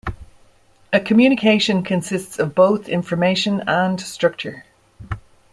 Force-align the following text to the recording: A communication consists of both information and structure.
A 0.91 0.99
communication 0.99 1.83
consists 1.83 2.39
of 2.39 2.55
both 2.55 2.89
information 2.89 3.61
and 3.69 4.01
structure. 4.01 4.65